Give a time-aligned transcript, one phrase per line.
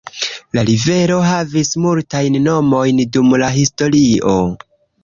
[0.57, 4.39] La rivero havis multajn nomojn dum la historio.